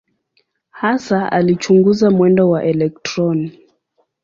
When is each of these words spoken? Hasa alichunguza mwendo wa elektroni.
Hasa 0.71 1.31
alichunguza 1.31 2.09
mwendo 2.11 2.49
wa 2.49 2.63
elektroni. 2.63 3.59